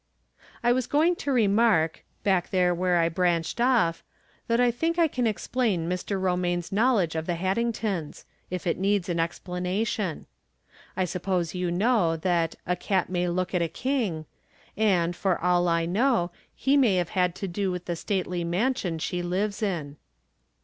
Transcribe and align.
I 0.63 0.73
was 0.73 0.87
going 0.87 1.15
to 1.17 1.31
remark, 1.31 2.03
back 2.23 2.49
there 2.49 2.73
where 2.73 2.95
From 2.99 3.07
Different 3.07 3.45
Standpoints. 3.45 4.01
33 4.47 4.55
I 4.55 4.57
branched 4.57 4.57
off, 4.57 4.57
that 4.57 4.59
I 4.59 4.71
think 4.71 4.97
I 4.97 5.07
can 5.07 5.27
explain 5.27 5.87
Mr. 5.87 6.19
Eomaine's 6.19 6.71
knowledge 6.71 7.15
of 7.15 7.27
the 7.27 7.35
Haddingtons— 7.35 8.25
if 8.49 8.65
it 8.65 8.79
needs 8.79 9.09
an 9.09 9.19
explanation. 9.19 10.25
I 10.97 11.05
suppose 11.05 11.53
you 11.53 11.69
know 11.69 12.17
that" 12.17 12.55
a 12.65 12.75
cat 12.75 13.11
may 13.11 13.27
look 13.29 13.53
at 13.53 13.61
a 13.61 13.67
king;" 13.67 14.25
and, 14.75 15.15
for 15.15 15.39
all 15.39 15.67
I 15.67 15.85
loiow, 15.85 16.31
he 16.55 16.75
may 16.77 16.95
have 16.95 17.09
had 17.09 17.35
to 17.35 17.47
do 17.47 17.69
with 17.69 17.85
the 17.85 17.95
stately 17.95 18.43
mansion 18.43 18.97
she 18.97 19.21
lives 19.21 19.61
in. 19.61 19.97